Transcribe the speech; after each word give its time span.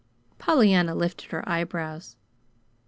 Pollyanna 0.39 0.95
lifted 0.95 1.29
her 1.29 1.47
eyebrows. 1.47 2.15